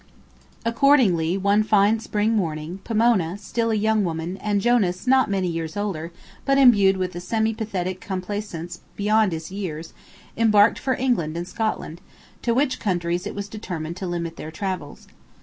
[0.65, 5.77] Accordingly, one fine spring morning, Pomona, still a young woman, and Jonas, not many years
[5.77, 6.11] older,
[6.43, 9.93] but imbued with a semi pathetic complaisance beyond his years,
[10.35, 12.01] embarked for England and Scotland,
[12.41, 15.05] to which countries it was determined to limit their travels.